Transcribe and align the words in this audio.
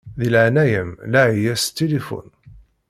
Di 0.19 0.27
leɛnaya-m 0.33 0.91
laɛi-yas 1.11 1.61
s 1.65 1.73
tilifun. 1.75 2.27